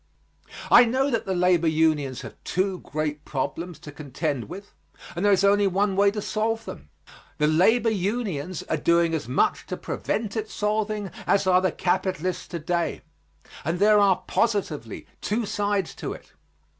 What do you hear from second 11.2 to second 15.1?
as are the capitalists to day, and there are positively